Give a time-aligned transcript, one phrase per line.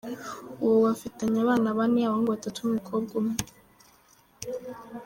[0.63, 3.35] Ubu bafitanye abana bane, abahungu batatu n’umukobwa umwe.